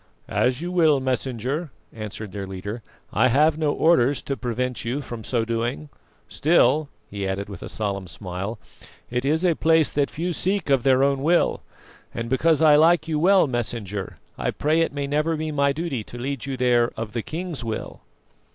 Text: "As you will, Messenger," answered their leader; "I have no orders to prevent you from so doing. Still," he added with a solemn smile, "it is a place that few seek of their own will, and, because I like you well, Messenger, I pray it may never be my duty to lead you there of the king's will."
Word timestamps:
"As 0.27 0.61
you 0.63 0.71
will, 0.71 0.99
Messenger," 0.99 1.69
answered 1.93 2.31
their 2.31 2.47
leader; 2.47 2.81
"I 3.13 3.27
have 3.27 3.59
no 3.59 3.71
orders 3.71 4.23
to 4.23 4.35
prevent 4.35 4.83
you 4.83 4.99
from 4.99 5.23
so 5.23 5.45
doing. 5.45 5.89
Still," 6.27 6.89
he 7.11 7.27
added 7.27 7.49
with 7.49 7.61
a 7.61 7.69
solemn 7.69 8.07
smile, 8.07 8.57
"it 9.11 9.25
is 9.25 9.45
a 9.45 9.53
place 9.55 9.91
that 9.91 10.09
few 10.09 10.33
seek 10.33 10.71
of 10.71 10.81
their 10.81 11.03
own 11.03 11.21
will, 11.21 11.61
and, 12.15 12.29
because 12.31 12.63
I 12.63 12.75
like 12.77 13.07
you 13.07 13.19
well, 13.19 13.45
Messenger, 13.45 14.17
I 14.39 14.49
pray 14.49 14.81
it 14.81 14.91
may 14.91 15.05
never 15.05 15.37
be 15.37 15.51
my 15.51 15.71
duty 15.71 16.03
to 16.05 16.17
lead 16.17 16.47
you 16.47 16.57
there 16.57 16.89
of 16.97 17.13
the 17.13 17.21
king's 17.21 17.63
will." 17.63 18.01